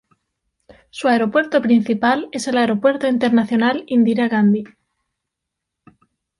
Su 0.89 1.09
aeropuerto 1.09 1.61
principal 1.61 2.27
es 2.31 2.47
el 2.47 2.57
Aeropuerto 2.57 3.07
Internacional 3.07 3.83
Indira 3.85 4.27
Gandhi. 4.29 4.63